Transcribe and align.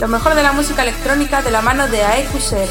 Lo 0.00 0.06
mejor 0.06 0.36
de 0.36 0.44
la 0.44 0.52
música 0.52 0.82
electrónica 0.82 1.42
de 1.42 1.50
la 1.50 1.60
mano 1.60 1.88
de 1.88 2.00
AEQCR. 2.04 2.68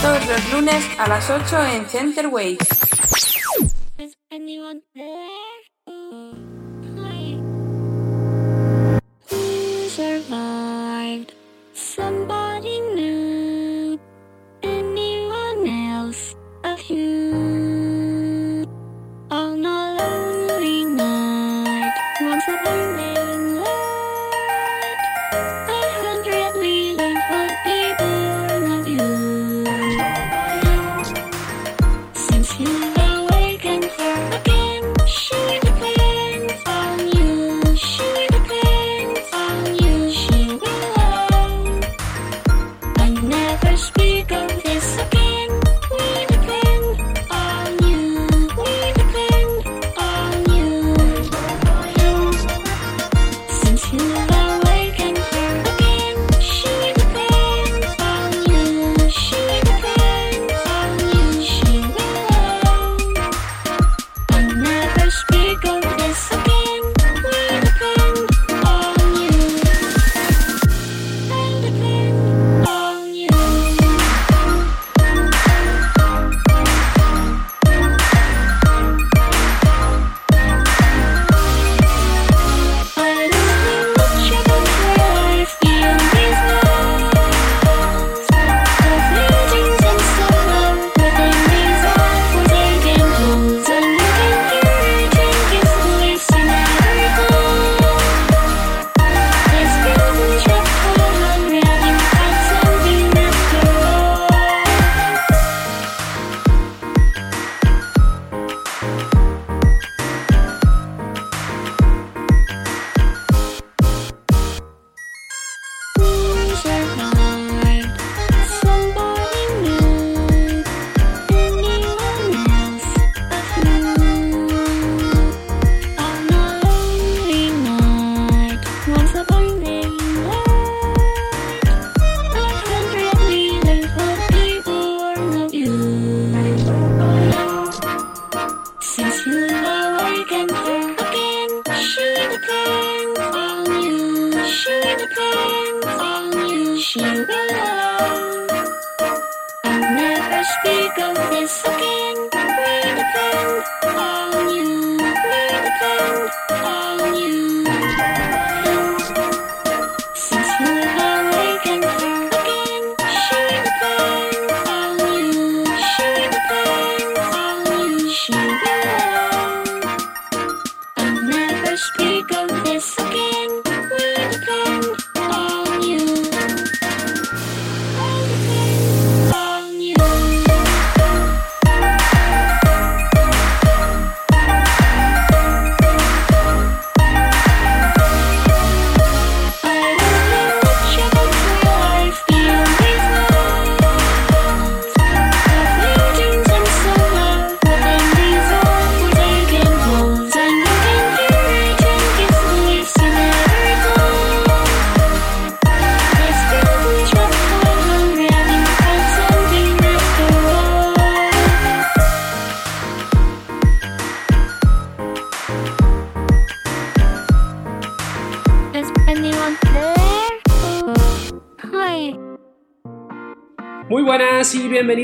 Todos 0.00 0.26
los 0.26 0.52
lunes 0.52 0.84
a 0.98 1.08
las 1.08 1.28
8 1.28 1.62
en 1.74 1.86
Center 1.86 2.28
Waves. 2.28 2.68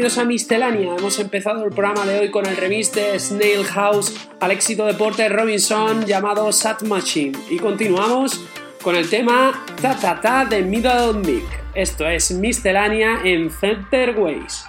Bienvenidos 0.03 0.19
a 0.19 0.25
Miscelánea. 0.25 0.97
Hemos 0.99 1.21
empezado 1.21 1.65
el 1.65 1.71
programa 1.71 2.05
de 2.05 2.19
hoy 2.19 2.31
con 2.33 2.45
el 2.45 2.57
remix 2.57 2.91
de 2.91 3.17
Snail 3.21 3.63
House 3.65 4.13
al 4.41 4.51
éxito 4.51 4.85
de 4.85 4.95
Porter 4.95 5.33
Robinson 5.33 6.05
llamado 6.07 6.51
Sat 6.51 6.83
Machine. 6.83 7.39
Y 7.49 7.61
continuamos 7.61 8.45
con 8.83 8.97
el 8.97 9.09
tema 9.09 9.65
Ta 9.81 9.97
Ta 9.97 10.21
Ta 10.21 10.45
de 10.45 10.63
Middle 10.63 11.13
Mick. 11.25 11.45
Esto 11.77 12.09
es 12.09 12.33
Miscelánea 12.33 13.21
en 13.23 13.49
Center 13.49 14.19
Ways. 14.19 14.65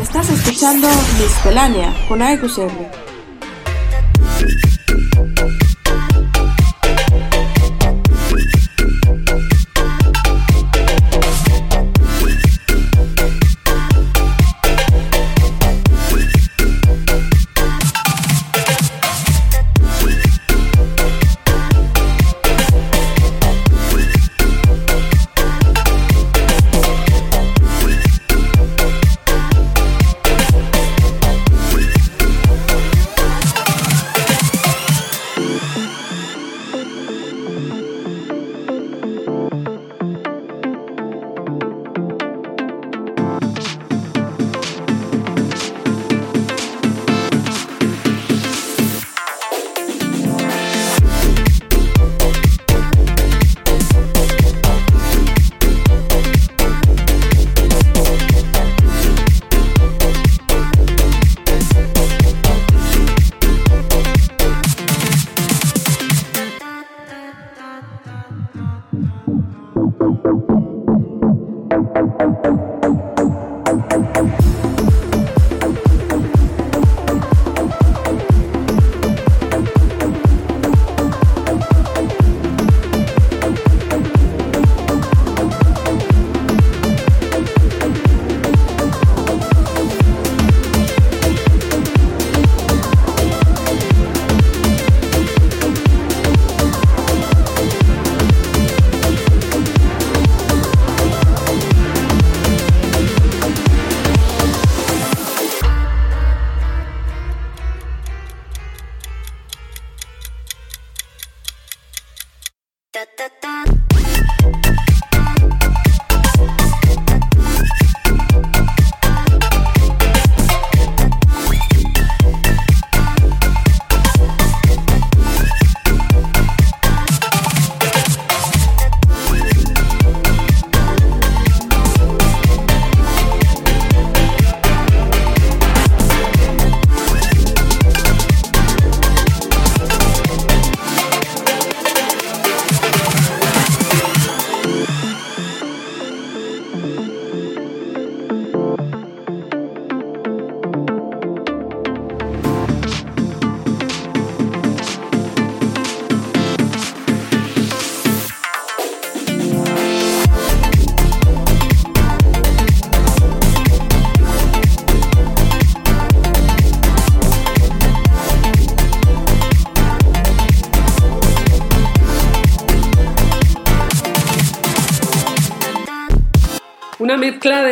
Estás 0.00 0.30
escuchando 0.30 0.88
Miscelánea 1.20 1.92
con 2.08 2.22
Una 2.22 2.32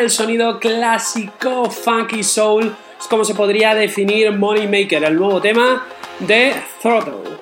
del 0.06 0.12
sonido 0.12 0.60
clásico 0.60 1.68
funky 1.68 2.22
soul 2.22 2.76
es 3.00 3.06
como 3.08 3.24
se 3.24 3.34
podría 3.34 3.74
definir 3.74 4.30
Money 4.30 4.68
Maker, 4.68 5.02
el 5.02 5.16
nuevo 5.16 5.40
tema 5.40 5.84
de 6.20 6.54
Throttle. 6.80 7.38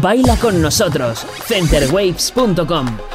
Baila 0.00 0.36
con 0.36 0.60
nosotros, 0.60 1.24
centerwaves.com. 1.46 3.11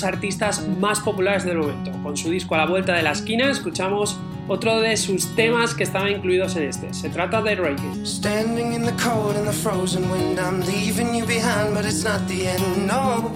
los 0.00 0.04
artistas 0.04 0.66
más 0.80 1.00
populares 1.00 1.44
del 1.44 1.58
momento. 1.58 1.92
Con 2.02 2.16
su 2.16 2.30
disco 2.30 2.54
A 2.54 2.58
la 2.58 2.66
vuelta 2.66 2.94
de 2.94 3.02
la 3.02 3.12
esquina 3.12 3.50
escuchamos 3.50 4.16
otro 4.48 4.80
de 4.80 4.96
sus 4.96 5.34
temas 5.36 5.74
que 5.74 5.82
estaban 5.82 6.10
incluidos 6.10 6.56
en 6.56 6.64
este. 6.64 6.94
Se 6.94 7.10
trata 7.10 7.42
de 7.42 7.54
Raging. 7.54 8.06
Standing 8.06 8.72
in 8.72 8.82
the 8.82 8.92
cold 8.92 9.36
and 9.36 9.46
the 9.46 9.52
frozen 9.52 10.10
wind, 10.10 10.38
I'm 10.38 10.60
leaving 10.60 11.14
you 11.14 11.26
behind, 11.26 11.74
but 11.74 11.84
it's 11.84 12.02
not 12.02 12.26
the 12.28 12.46
end. 12.46 12.86
No, 12.86 13.30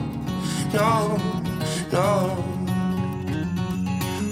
no, 0.73 1.19
no. 1.93 2.35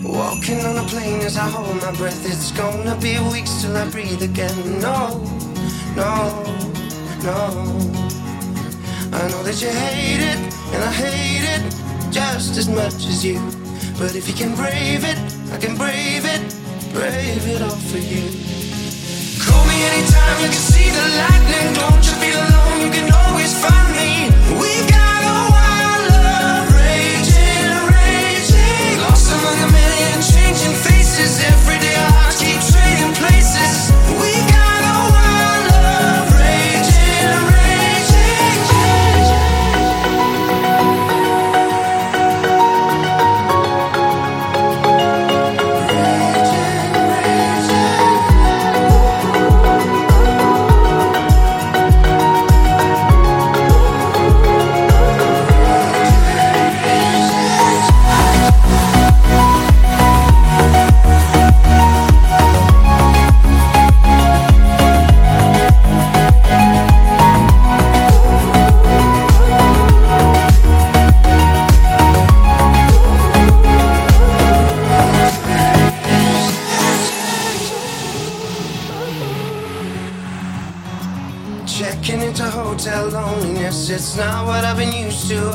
Walking 0.02 0.64
on 0.64 0.78
a 0.78 0.84
plane 0.84 1.20
as 1.20 1.36
I 1.36 1.48
hold 1.50 1.82
my 1.82 1.92
breath, 1.98 2.24
it's 2.24 2.50
gonna 2.52 2.96
be 2.96 3.18
weeks 3.30 3.62
till 3.62 3.76
I 3.76 3.84
breathe 3.90 4.22
again. 4.22 4.80
No, 4.80 5.20
no, 5.94 6.44
no. 7.22 7.92
I 9.12 9.28
know 9.28 9.42
that 9.42 9.60
you 9.60 9.68
hate 9.68 10.22
it 10.22 10.38
and 10.72 10.82
I 10.82 10.92
hate 10.92 11.44
it 11.44 11.81
just 12.12 12.58
as 12.58 12.68
much 12.68 13.06
as 13.08 13.24
you. 13.24 13.40
But 13.98 14.14
if 14.14 14.28
you 14.28 14.34
can 14.34 14.54
brave 14.54 15.02
it, 15.04 15.18
I 15.50 15.56
can 15.58 15.76
brave 15.76 16.24
it, 16.28 16.42
brave 16.92 17.44
it 17.48 17.62
all 17.62 17.80
for 17.88 17.96
you. 17.96 18.28
Call 19.40 19.64
me 19.64 19.76
anytime 19.80 20.36
you 20.44 20.50
can 20.52 20.64
see 20.72 20.88
the 20.92 21.06
lightning. 21.20 21.72
Don't 21.72 22.04
you 22.04 22.14
feel 22.20 22.36
alone? 22.36 22.78
You 22.84 22.90
can 22.92 23.08
always 23.12 23.52
find 23.56 23.88
me. 23.96 24.28
We 24.60 24.72
got 24.92 25.20
a 25.24 25.38
wild 25.56 26.02
love 26.12 26.68
raging, 26.76 27.72
raging. 27.96 28.92
Lost 29.08 29.32
among 29.32 29.58
a 29.64 29.70
million 29.72 30.18
changing 30.20 30.76
faces. 30.84 31.40
Every 31.40 31.78
day 31.80 31.96
our 31.96 32.12
hearts 32.12 32.44
keep 32.44 32.60
trading 32.60 33.12
places. 33.16 33.81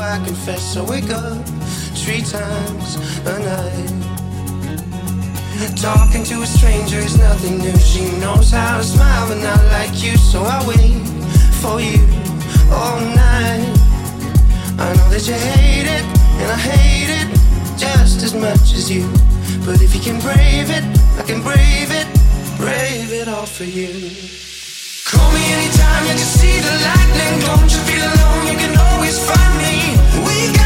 I 0.00 0.22
confess. 0.24 0.76
I 0.76 0.82
wake 0.82 1.10
up 1.10 1.44
three 1.96 2.22
times 2.22 2.96
a 3.26 3.38
night. 3.38 3.90
Talking 5.76 6.22
to 6.24 6.42
a 6.42 6.46
stranger 6.46 6.98
is 6.98 7.18
nothing 7.18 7.58
new. 7.58 7.76
She 7.78 8.02
knows 8.20 8.50
how 8.52 8.78
to 8.78 8.84
smile, 8.84 9.28
but 9.28 9.38
not 9.42 9.64
like 9.66 10.02
you, 10.02 10.16
so 10.16 10.42
I 10.42 10.64
wait 10.68 11.02
for 11.60 11.80
you 11.80 11.98
all 12.70 13.00
night. 13.00 13.74
I 14.78 14.94
know 14.94 15.08
that 15.10 15.26
you 15.26 15.34
hate 15.34 15.86
it, 15.86 16.04
and 16.40 16.50
I 16.52 16.56
hate 16.56 17.10
it 17.10 17.28
just 17.76 18.22
as 18.22 18.34
much 18.34 18.72
as 18.74 18.90
you. 18.90 19.08
But 19.66 19.82
if 19.82 19.94
you 19.94 20.00
can 20.00 20.20
brave 20.20 20.70
it, 20.70 20.84
I 21.18 21.24
can 21.26 21.42
brave 21.42 21.90
it, 21.90 22.06
brave 22.56 23.12
it 23.12 23.26
all 23.28 23.46
for 23.46 23.64
you. 23.64 24.47
Call 25.12 25.32
me 25.32 25.40
anytime 25.56 26.04
you 26.04 26.16
can 26.20 26.30
see 26.38 26.60
the 26.60 26.74
lightning. 26.86 27.40
Don't 27.40 27.70
you 27.72 27.80
feel 27.88 28.04
alone? 28.04 28.46
You 28.46 28.56
can 28.58 28.74
always 28.76 29.16
find 29.18 29.54
me. 29.56 29.96
We 30.26 30.57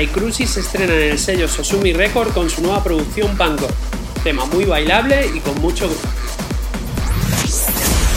Y 0.00 0.06
Cruci 0.06 0.46
se 0.46 0.60
estrenan 0.60 0.96
en 0.96 1.10
el 1.12 1.18
sello 1.18 1.48
Sosumi 1.48 1.92
Record 1.92 2.32
con 2.32 2.48
su 2.48 2.62
nueva 2.62 2.84
producción 2.84 3.36
Bangor. 3.36 3.70
Tema 4.22 4.44
muy 4.44 4.64
bailable 4.64 5.28
y 5.34 5.40
con 5.40 5.60
mucho 5.60 5.86
groove. 5.86 6.18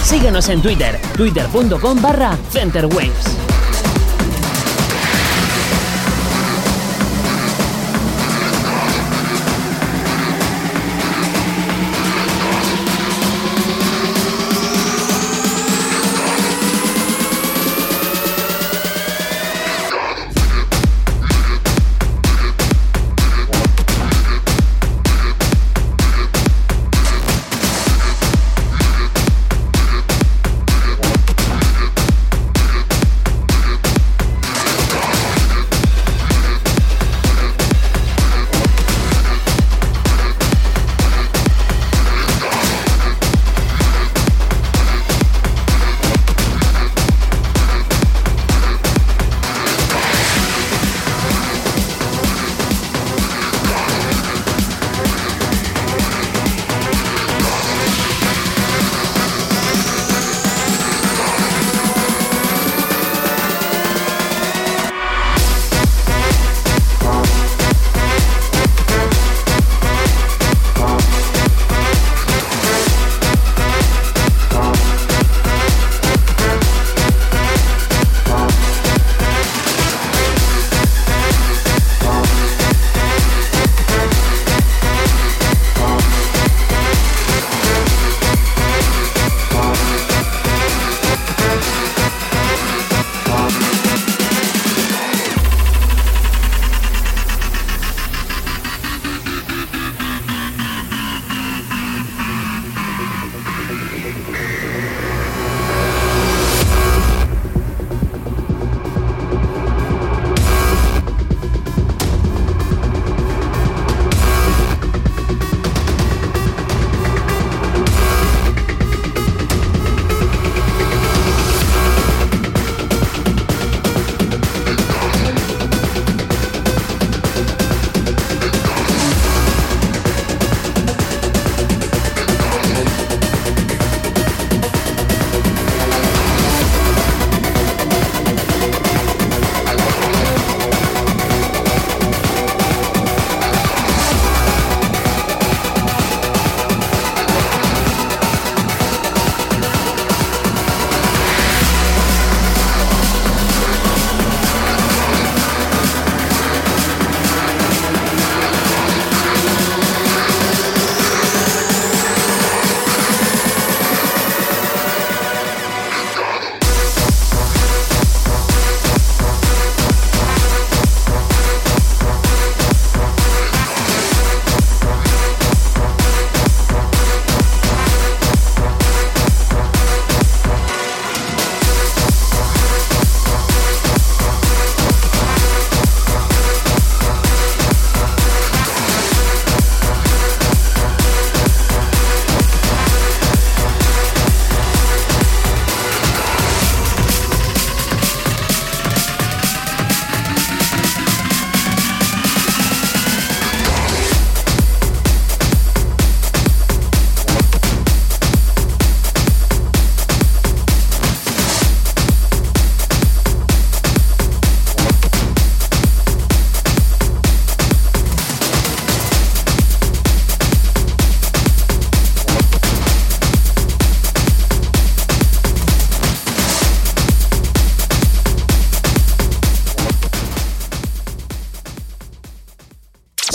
Síguenos 0.03 0.49
en 0.49 0.61
Twitter, 0.61 0.99
twitter.com 1.15 2.01
barra 2.01 2.37
centerwaves. 2.51 3.50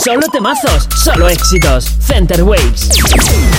Solo 0.07 0.25
temazos, 0.31 0.87
solo 0.95 1.27
éxitos. 1.27 1.85
Center 1.99 2.41
Waves. 2.41 3.56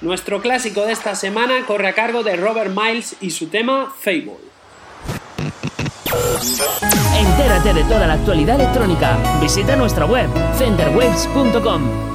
Nuestro 0.00 0.40
clásico 0.40 0.86
de 0.86 0.92
esta 0.92 1.14
semana 1.14 1.66
corre 1.66 1.88
a 1.88 1.94
cargo 1.94 2.22
de 2.22 2.34
Robert 2.36 2.74
Miles 2.74 3.16
y 3.20 3.30
su 3.30 3.48
tema 3.48 3.92
Fable. 3.98 4.38
Entérate 7.18 7.74
de 7.74 7.84
toda 7.84 8.06
la 8.06 8.14
actualidad 8.14 8.58
electrónica. 8.58 9.18
Visita 9.42 9.76
nuestra 9.76 10.06
web 10.06 10.28
centerwaves.com. 10.56 12.09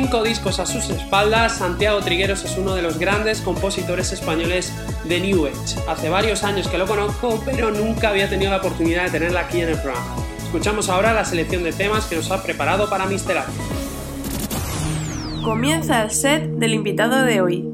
cinco 0.00 0.22
discos 0.22 0.60
a 0.60 0.66
sus 0.66 0.90
espaldas, 0.90 1.58
Santiago 1.58 1.98
Trigueros 1.98 2.44
es 2.44 2.56
uno 2.56 2.76
de 2.76 2.82
los 2.82 3.00
grandes 3.00 3.40
compositores 3.40 4.12
españoles 4.12 4.72
de 5.08 5.18
New 5.18 5.46
Age. 5.46 5.80
Hace 5.88 6.08
varios 6.08 6.44
años 6.44 6.68
que 6.68 6.78
lo 6.78 6.86
conozco, 6.86 7.42
pero 7.44 7.72
nunca 7.72 8.10
había 8.10 8.28
tenido 8.28 8.52
la 8.52 8.58
oportunidad 8.58 9.06
de 9.06 9.10
tenerla 9.10 9.40
aquí 9.40 9.60
en 9.60 9.70
el 9.70 9.74
programa. 9.74 10.14
Escuchamos 10.40 10.88
ahora 10.88 11.12
la 11.12 11.24
selección 11.24 11.64
de 11.64 11.72
temas 11.72 12.04
que 12.04 12.14
nos 12.14 12.30
ha 12.30 12.40
preparado 12.44 12.88
para 12.88 13.06
Mister 13.06 13.38
Comienza 15.42 16.04
el 16.04 16.12
set 16.12 16.48
del 16.48 16.74
invitado 16.74 17.24
de 17.24 17.40
hoy. 17.40 17.67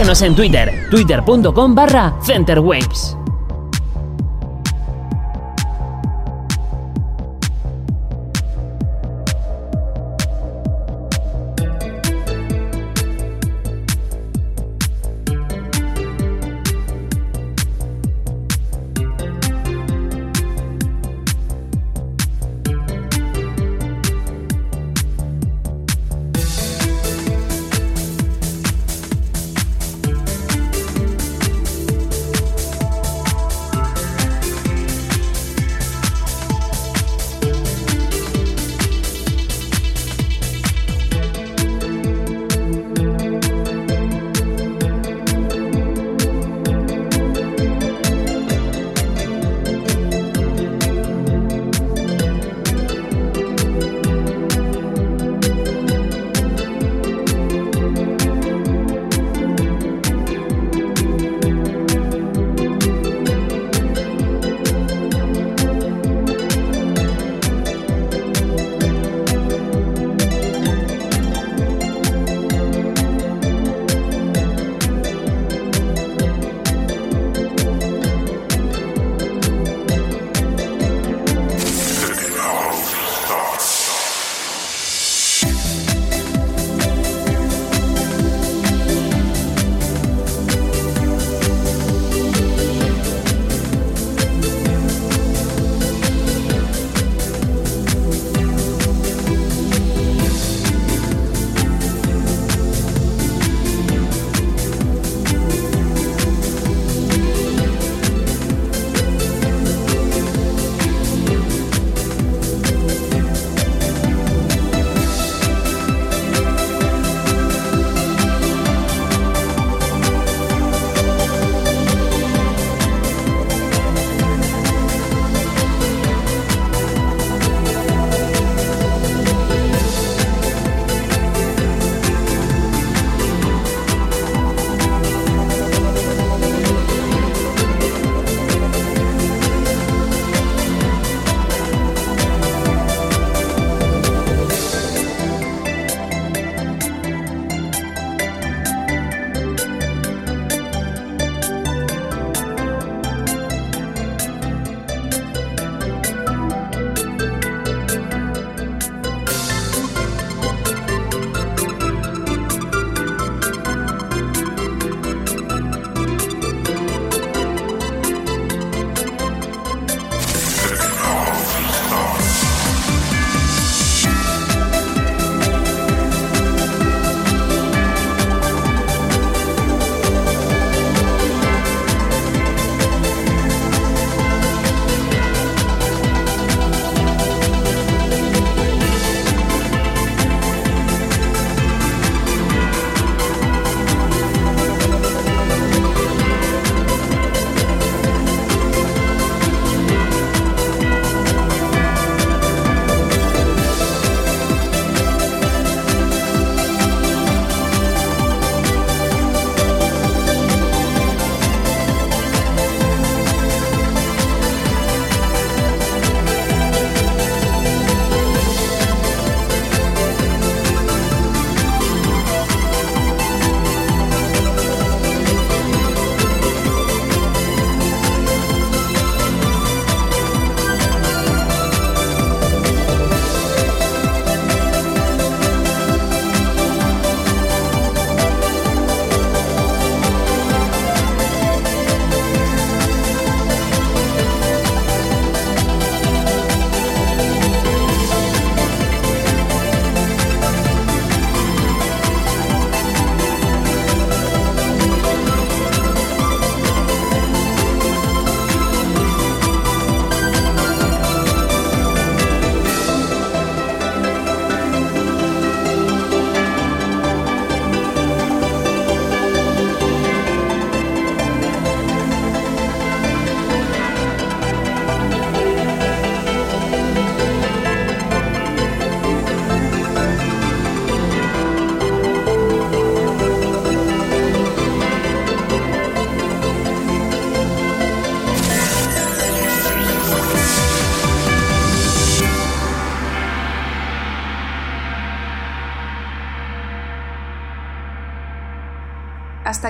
Síguenos 0.00 0.22
en 0.22 0.34
Twitter, 0.34 0.88
twitter.com 0.90 1.74
barra 1.74 2.14
centerwaves. 2.22 3.19